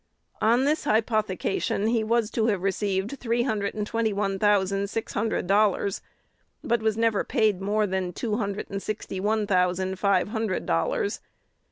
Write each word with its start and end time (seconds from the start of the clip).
On 0.41 0.65
this 0.65 0.85
hypothecation 0.85 1.85
he 1.87 2.03
was 2.03 2.31
to 2.31 2.47
have 2.47 2.63
received 2.63 3.19
three 3.19 3.43
hundred 3.43 3.75
and 3.75 3.85
twenty 3.85 4.11
one 4.11 4.39
thousand 4.39 4.89
six 4.89 5.13
hundred 5.13 5.45
dollars, 5.45 6.01
but 6.63 6.81
was 6.81 6.97
never 6.97 7.23
paid 7.23 7.61
more 7.61 7.85
than 7.85 8.11
two 8.11 8.37
hundred 8.37 8.71
and 8.71 8.81
sixty 8.81 9.19
one 9.19 9.45
thousand 9.45 9.99
five 9.99 10.29
hundred 10.29 10.65
dollars. 10.65 11.19